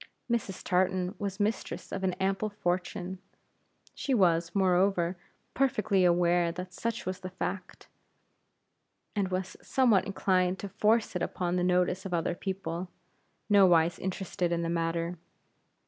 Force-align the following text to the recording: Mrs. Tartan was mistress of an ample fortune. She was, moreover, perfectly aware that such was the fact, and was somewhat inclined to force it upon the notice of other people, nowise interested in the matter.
Mrs. 0.31 0.63
Tartan 0.63 1.13
was 1.19 1.39
mistress 1.39 1.91
of 1.91 2.03
an 2.03 2.13
ample 2.13 2.49
fortune. 2.49 3.19
She 3.93 4.15
was, 4.15 4.49
moreover, 4.55 5.15
perfectly 5.53 6.05
aware 6.05 6.51
that 6.51 6.73
such 6.73 7.05
was 7.05 7.19
the 7.19 7.29
fact, 7.29 7.85
and 9.15 9.27
was 9.27 9.55
somewhat 9.61 10.05
inclined 10.07 10.57
to 10.57 10.69
force 10.69 11.15
it 11.15 11.21
upon 11.21 11.55
the 11.55 11.63
notice 11.63 12.03
of 12.03 12.15
other 12.15 12.33
people, 12.33 12.89
nowise 13.47 13.99
interested 13.99 14.51
in 14.51 14.63
the 14.63 14.69
matter. 14.69 15.19